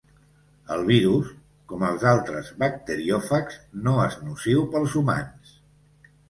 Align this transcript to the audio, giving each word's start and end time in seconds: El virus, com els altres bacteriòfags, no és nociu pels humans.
El 0.75 0.79
virus, 0.85 1.27
com 1.71 1.85
els 1.89 2.05
altres 2.11 2.49
bacteriòfags, 2.63 3.61
no 3.89 3.95
és 4.07 4.17
nociu 4.31 4.65
pels 4.73 4.97
humans. 5.03 5.55